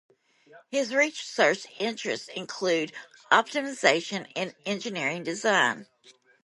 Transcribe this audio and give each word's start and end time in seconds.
His 0.71 0.95
research 0.95 1.67
interests 1.77 2.27
include 2.29 2.91
Optimization 3.31 4.31
in 4.33 4.55
Engineering 4.65 5.23
Design. 5.23 5.85